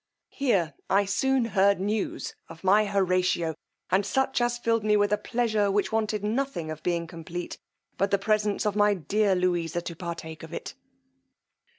Here 0.31 0.73
I 0.89 1.05
soon 1.05 1.45
heard 1.53 1.79
news 1.79 2.33
of 2.49 2.63
my 2.63 2.85
Horatio, 2.85 3.53
and 3.91 4.03
such 4.03 4.41
as 4.41 4.57
filled 4.57 4.83
me 4.83 4.97
with 4.97 5.13
a 5.13 5.17
pleasure, 5.19 5.69
which 5.69 5.91
wanted 5.91 6.23
nothing 6.23 6.71
of 6.71 6.81
being 6.81 7.05
complete 7.05 7.59
but 7.99 8.09
the 8.09 8.17
presence 8.17 8.65
of 8.65 8.75
my 8.75 8.95
dear 8.95 9.35
Louisa 9.35 9.79
to 9.83 9.95
partake 9.95 10.41
of 10.41 10.53
it. 10.55 10.73